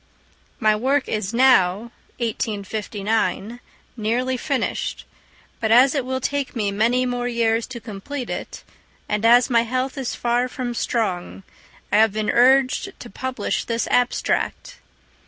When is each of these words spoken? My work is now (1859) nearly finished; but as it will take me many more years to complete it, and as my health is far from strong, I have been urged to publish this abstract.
My 0.59 0.75
work 0.75 1.07
is 1.07 1.31
now 1.31 1.91
(1859) 2.17 3.59
nearly 3.95 4.35
finished; 4.35 5.05
but 5.59 5.69
as 5.71 5.93
it 5.93 6.03
will 6.03 6.19
take 6.19 6.55
me 6.55 6.71
many 6.71 7.05
more 7.05 7.27
years 7.27 7.67
to 7.67 7.79
complete 7.79 8.31
it, 8.31 8.63
and 9.07 9.23
as 9.23 9.47
my 9.51 9.61
health 9.61 9.99
is 9.99 10.15
far 10.15 10.47
from 10.47 10.73
strong, 10.73 11.43
I 11.91 11.97
have 11.97 12.13
been 12.13 12.31
urged 12.31 12.99
to 12.99 13.09
publish 13.11 13.65
this 13.65 13.85
abstract. 13.91 14.79